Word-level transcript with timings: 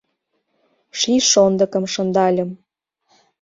Ший 0.99 1.21
шондыкым 1.31 1.83
шындальым 1.93 2.49